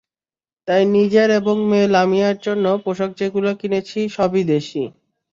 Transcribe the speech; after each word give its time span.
তাই 0.67 0.83
নিজের 0.95 1.29
এবং 1.39 1.55
মেয়ে 1.69 1.87
লামিয়ার 1.95 2.37
জন্য 2.41 2.65
পোশাক 2.83 3.11
যেগুলো 3.19 3.49
কিনেছি, 3.61 3.99
সবই 4.15 4.43
দেশি। 4.51 4.83